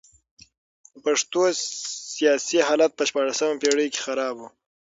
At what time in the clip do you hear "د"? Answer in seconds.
0.93-0.95